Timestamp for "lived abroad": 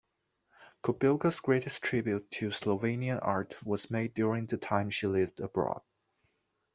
5.05-5.83